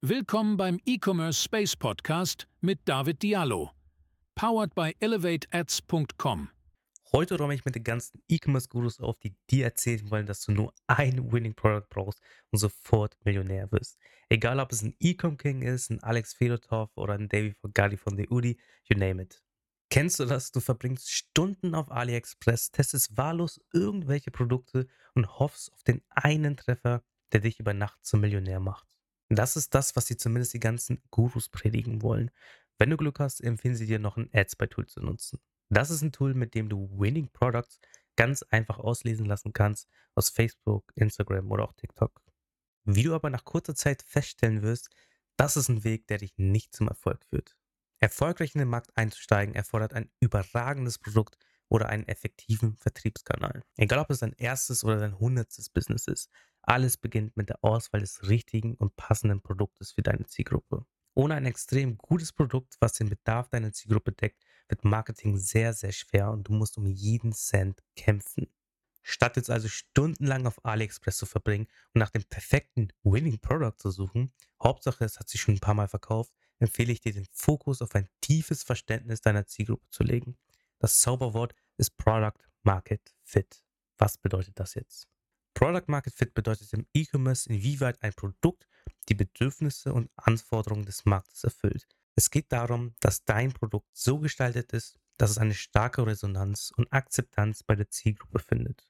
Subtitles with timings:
[0.00, 3.72] Willkommen beim E-Commerce Space Podcast mit David Diallo.
[4.36, 6.50] Powered by ElevateAds.com.
[7.10, 10.72] Heute räume ich mit den ganzen E-Commerce-Gurus auf, die dir erzählen wollen, dass du nur
[10.86, 12.22] ein Winning Product brauchst
[12.52, 13.98] und sofort Millionär wirst.
[14.28, 18.16] Egal, ob es ein E-Com King ist, ein Alex Fedotov oder ein Davy Fogardi von
[18.16, 19.42] The Udi, you name it.
[19.90, 20.52] Kennst du das?
[20.52, 24.86] Du verbringst Stunden auf AliExpress, testest wahllos irgendwelche Produkte
[25.16, 27.02] und hoffst auf den einen Treffer,
[27.32, 28.97] der dich über Nacht zum Millionär macht.
[29.28, 32.30] Das ist das, was sie zumindest die ganzen Gurus predigen wollen.
[32.78, 35.40] Wenn du Glück hast, empfehlen sie dir noch ein Ads-by-Tool zu nutzen.
[35.68, 37.80] Das ist ein Tool, mit dem du Winning Products
[38.16, 42.22] ganz einfach auslesen lassen kannst aus Facebook, Instagram oder auch TikTok.
[42.84, 44.88] Wie du aber nach kurzer Zeit feststellen wirst,
[45.36, 47.54] das ist ein Weg, der dich nicht zum Erfolg führt.
[48.00, 51.36] Erfolgreich in den Markt einzusteigen erfordert ein überragendes Produkt
[51.68, 53.62] oder einen effektiven Vertriebskanal.
[53.76, 56.30] Egal ob es dein erstes oder dein hundertstes Business ist,
[56.62, 60.84] alles beginnt mit der Auswahl des richtigen und passenden Produktes für deine Zielgruppe.
[61.14, 65.92] Ohne ein extrem gutes Produkt, was den Bedarf deiner Zielgruppe deckt, wird Marketing sehr, sehr
[65.92, 68.46] schwer und du musst um jeden Cent kämpfen.
[69.02, 73.90] Statt jetzt also stundenlang auf AliExpress zu verbringen und nach dem perfekten Winning Product zu
[73.90, 77.80] suchen, Hauptsache es hat sich schon ein paar Mal verkauft, empfehle ich dir den Fokus
[77.80, 80.36] auf ein tiefes Verständnis deiner Zielgruppe zu legen.
[80.78, 83.62] Das Zauberwort ist Product Market Fit.
[83.96, 85.08] Was bedeutet das jetzt?
[85.54, 88.68] Product Market Fit bedeutet im E-Commerce, inwieweit ein Produkt
[89.08, 91.86] die Bedürfnisse und Anforderungen des Marktes erfüllt.
[92.14, 96.92] Es geht darum, dass dein Produkt so gestaltet ist, dass es eine starke Resonanz und
[96.92, 98.88] Akzeptanz bei der Zielgruppe findet.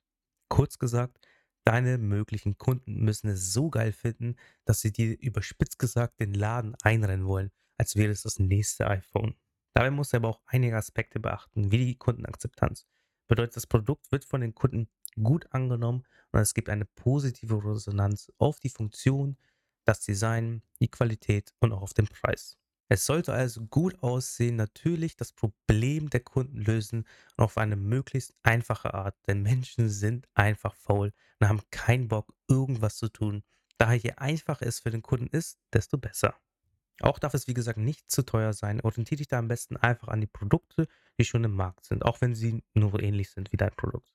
[0.49, 1.19] Kurz gesagt,
[1.65, 6.75] deine möglichen Kunden müssen es so geil finden, dass sie dir überspitzt gesagt den Laden
[6.83, 9.37] einrennen wollen, als wäre es das nächste iPhone.
[9.79, 12.85] Dabei muss er aber auch einige Aspekte beachten, wie die Kundenakzeptanz.
[13.29, 14.89] Bedeutet, das Produkt wird von den Kunden
[15.23, 19.37] gut angenommen und es gibt eine positive Resonanz auf die Funktion,
[19.85, 22.59] das Design, die Qualität und auch auf den Preis.
[22.89, 27.05] Es sollte also gut aussehen, natürlich das Problem der Kunden lösen
[27.37, 32.35] und auf eine möglichst einfache Art, denn Menschen sind einfach faul und haben keinen Bock,
[32.49, 33.45] irgendwas zu tun.
[33.77, 36.35] Daher je einfacher es für den Kunden ist, desto besser.
[37.01, 38.81] Auch darf es, wie gesagt, nicht zu teuer sein.
[38.81, 40.87] Orientiere dich da am besten einfach an die Produkte,
[41.19, 44.13] die schon im Markt sind, auch wenn sie nur ähnlich sind wie dein Produkt.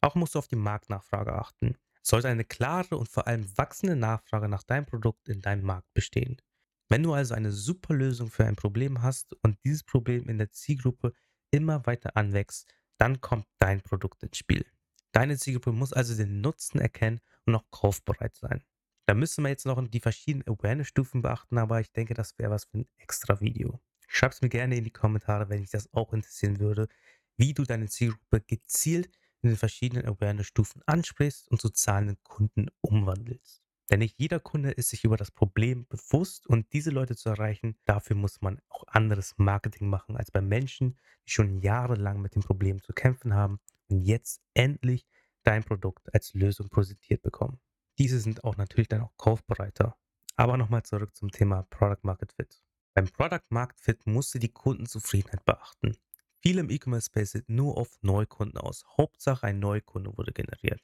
[0.00, 1.76] Auch musst du auf die Marktnachfrage achten.
[2.02, 5.92] Es sollte eine klare und vor allem wachsende Nachfrage nach deinem Produkt in deinem Markt
[5.94, 6.40] bestehen.
[6.88, 10.50] Wenn du also eine super Lösung für ein Problem hast und dieses Problem in der
[10.50, 11.12] Zielgruppe
[11.50, 14.66] immer weiter anwächst, dann kommt dein Produkt ins Spiel.
[15.12, 18.62] Deine Zielgruppe muss also den Nutzen erkennen und auch kaufbereit sein.
[19.06, 22.64] Da müssen wir jetzt noch die verschiedenen Awareness-Stufen beachten, aber ich denke, das wäre was
[22.64, 23.80] für ein extra Video.
[24.06, 26.88] Schreib es mir gerne in die Kommentare, wenn dich das auch interessieren würde,
[27.36, 29.10] wie du deine Zielgruppe gezielt
[29.40, 33.62] in den verschiedenen Awareness-Stufen ansprichst und zu zahlenden Kunden umwandelst.
[33.90, 37.76] Denn nicht jeder Kunde ist sich über das Problem bewusst und diese Leute zu erreichen,
[37.84, 40.96] dafür muss man auch anderes Marketing machen als bei Menschen,
[41.26, 43.58] die schon jahrelang mit dem Problem zu kämpfen haben
[43.88, 45.06] und jetzt endlich
[45.42, 47.60] dein Produkt als Lösung präsentiert bekommen.
[47.98, 49.96] Diese sind auch natürlich dann auch kaufbereiter.
[50.36, 52.62] Aber nochmal zurück zum Thema Product Market Fit.
[52.94, 55.96] Beim Product Market Fit musst du die Kundenzufriedenheit beachten.
[56.40, 58.84] Viele im E-Commerce Space sind nur auf Neukunden aus.
[58.96, 60.80] Hauptsache ein Neukunde wurde generiert.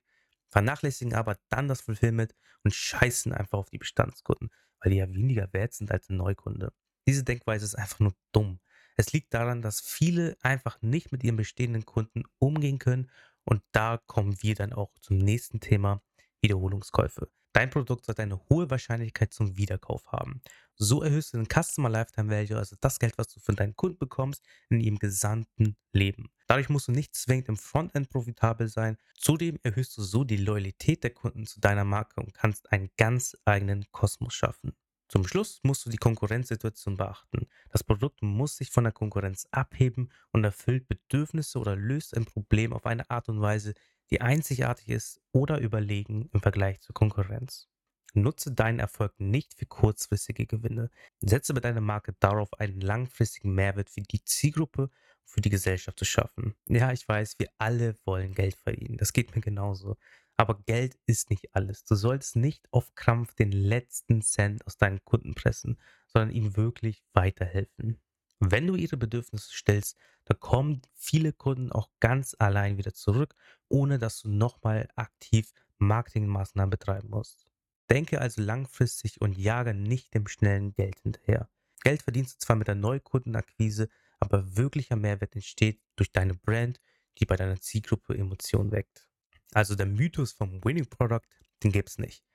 [0.50, 5.52] Vernachlässigen aber dann das Fulfillment und scheißen einfach auf die Bestandskunden, weil die ja weniger
[5.52, 6.72] wert sind als ein Neukunde.
[7.06, 8.60] Diese Denkweise ist einfach nur dumm.
[8.96, 13.10] Es liegt daran, dass viele einfach nicht mit ihren bestehenden Kunden umgehen können
[13.44, 16.02] und da kommen wir dann auch zum nächsten Thema,
[16.41, 17.28] Wiederholungskäufe.
[17.53, 20.43] Dein Produkt sollte eine hohe Wahrscheinlichkeit zum Wiederkauf haben.
[20.76, 23.99] So erhöhst du den Customer Lifetime Value, also das Geld, was du von deinen Kunden
[23.99, 26.31] bekommst, in ihrem gesamten Leben.
[26.47, 28.97] Dadurch musst du nicht zwingend im Frontend profitabel sein.
[29.15, 33.37] Zudem erhöhst du so die Loyalität der Kunden zu deiner Marke und kannst einen ganz
[33.44, 34.76] eigenen Kosmos schaffen.
[35.09, 37.49] Zum Schluss musst du die Konkurrenzsituation beachten.
[37.70, 42.75] Das Produkt muss sich von der Konkurrenz abheben und erfüllt Bedürfnisse oder löst ein Problem
[42.75, 43.72] auf eine Art und Weise,
[44.10, 47.69] die einzigartig ist oder überlegen im Vergleich zur Konkurrenz.
[48.14, 50.91] Nutze deinen Erfolg nicht für kurzfristige Gewinne.
[51.20, 54.90] Setze mit deiner Marke darauf, einen langfristigen Mehrwert für die Zielgruppe,
[55.25, 56.55] für die Gesellschaft zu schaffen.
[56.66, 58.96] Ja, ich weiß, wir alle wollen Geld verdienen.
[58.96, 59.96] Das geht mir genauso.
[60.37, 61.84] Aber Geld ist nicht alles.
[61.84, 67.02] Du solltest nicht auf Krampf den letzten Cent aus deinen Kunden pressen, sondern ihnen wirklich
[67.12, 68.00] weiterhelfen.
[68.40, 73.35] Wenn du ihre Bedürfnisse stellst, dann kommen viele Kunden auch ganz allein wieder zurück,
[73.69, 77.46] ohne dass du nochmal aktiv Marketingmaßnahmen betreiben musst.
[77.90, 81.49] Denke also langfristig und jage nicht dem schnellen Geld hinterher.
[81.82, 83.88] Geld verdienst du zwar mit der Neukundenakquise,
[84.20, 86.81] aber wirklicher Mehrwert entsteht durch deine Brand,
[87.19, 89.08] die bei deiner Zielgruppe Emotionen weckt.
[89.52, 91.26] Also der Mythos vom Winning Product,
[91.62, 92.27] den gibt es nicht.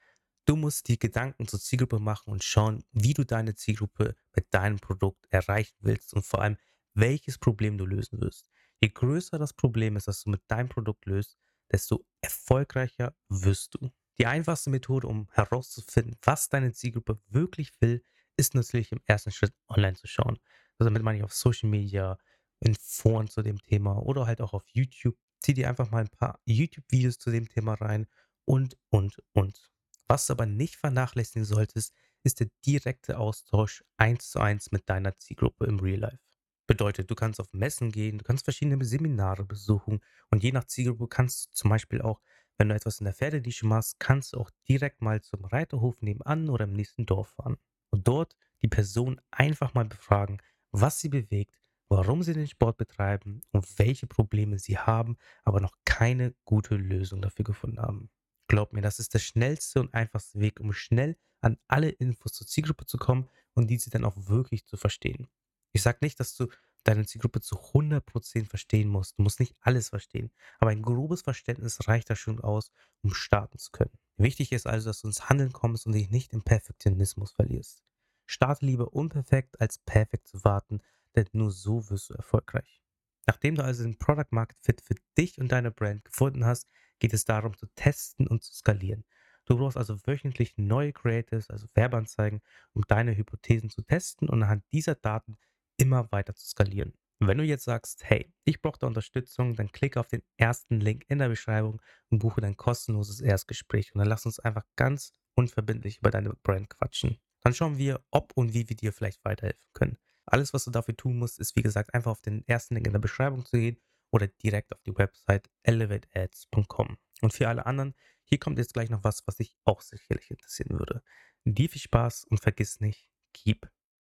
[0.45, 4.77] Du musst die Gedanken zur Zielgruppe machen und schauen, wie du deine Zielgruppe mit deinem
[4.77, 6.57] Produkt erreichen willst und vor allem,
[6.93, 8.49] welches Problem du lösen wirst.
[8.81, 11.37] Je größer das Problem ist, das du mit deinem Produkt löst,
[11.71, 13.89] desto erfolgreicher wirst du.
[14.19, 18.03] Die einfachste Methode, um herauszufinden, was deine Zielgruppe wirklich will,
[18.35, 20.37] ist natürlich im ersten Schritt online zu schauen.
[20.77, 22.17] Also damit meine ich auf Social Media,
[22.59, 25.17] in Foren zu dem Thema oder halt auch auf YouTube.
[25.39, 28.07] Zieh dir einfach mal ein paar YouTube-Videos zu dem Thema rein
[28.45, 29.72] und, und, und.
[30.13, 35.17] Was du aber nicht vernachlässigen solltest, ist der direkte Austausch eins zu eins mit deiner
[35.17, 36.19] Zielgruppe im Real Life.
[36.67, 41.07] Bedeutet, du kannst auf Messen gehen, du kannst verschiedene Seminare besuchen und je nach Zielgruppe
[41.07, 42.21] kannst du zum Beispiel auch,
[42.59, 46.47] wenn du etwas in der Pferdenische machst, kannst du auch direkt mal zum Reiterhof nebenan
[46.47, 47.57] oder im nächsten Dorf fahren
[47.89, 50.37] und dort die Person einfach mal befragen,
[50.71, 51.57] was sie bewegt,
[51.89, 57.19] warum sie den Sport betreiben und welche Probleme sie haben, aber noch keine gute Lösung
[57.19, 58.11] dafür gefunden haben.
[58.53, 62.45] Glaub mir, das ist der schnellste und einfachste Weg, um schnell an alle Infos zur
[62.45, 65.27] Zielgruppe zu kommen und diese dann auch wirklich zu verstehen.
[65.71, 66.45] Ich sage nicht, dass du
[66.83, 69.17] deine Zielgruppe zu 100% verstehen musst.
[69.17, 70.31] Du musst nicht alles verstehen.
[70.59, 72.71] Aber ein grobes Verständnis reicht da schon aus,
[73.01, 73.97] um starten zu können.
[74.17, 77.81] Wichtig ist also, dass du ins Handeln kommst und dich nicht im Perfektionismus verlierst.
[78.27, 80.79] Starte lieber unperfekt, als perfekt zu warten,
[81.15, 82.83] denn nur so wirst du erfolgreich.
[83.25, 86.67] Nachdem du also den Product Market Fit für dich und deine Brand gefunden hast,
[87.03, 89.03] geht es darum zu testen und zu skalieren.
[89.43, 92.39] Du brauchst also wöchentlich neue Creatives, also Werbeanzeigen,
[92.71, 95.37] um deine Hypothesen zu testen und anhand dieser Daten
[95.75, 96.93] immer weiter zu skalieren.
[97.19, 101.03] wenn du jetzt sagst, hey, ich brauche da Unterstützung, dann klicke auf den ersten Link
[101.09, 103.93] in der Beschreibung und buche dein kostenloses Erstgespräch.
[103.93, 107.17] Und dann lass uns einfach ganz unverbindlich über deine Brand quatschen.
[107.41, 109.97] Dann schauen wir, ob und wie wir dir vielleicht weiterhelfen können.
[110.25, 112.93] Alles, was du dafür tun musst, ist wie gesagt einfach auf den ersten Link in
[112.93, 113.77] der Beschreibung zu gehen
[114.13, 116.97] oder direkt auf die Website elevateads.com.
[117.21, 120.77] Und für alle anderen, hier kommt jetzt gleich noch was, was dich auch sicherlich interessieren
[120.79, 121.01] würde.
[121.45, 123.67] Dir viel Spaß und vergiss nicht, keep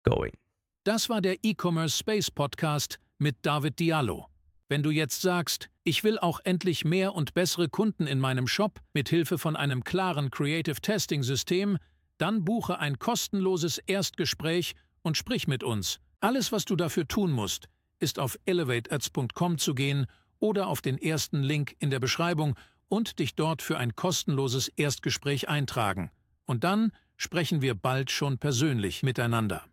[0.04, 0.34] going.
[0.84, 4.28] Das war der E-Commerce Space Podcast mit David Diallo.
[4.70, 8.80] Wenn du jetzt sagst, ich will auch endlich mehr und bessere Kunden in meinem Shop
[8.94, 11.78] mit Hilfe von einem klaren Creative Testing System,
[12.18, 16.00] dann buche ein kostenloses Erstgespräch und sprich mit uns.
[16.20, 20.08] Alles, was du dafür tun musst, ist auf elevateads.com zu gehen
[20.40, 22.56] oder auf den ersten Link in der Beschreibung
[22.90, 26.12] und dich dort für ein kostenloses Erstgespräch eintragen.
[26.46, 29.66] Und dann sprechen wir bald schon persönlich miteinander.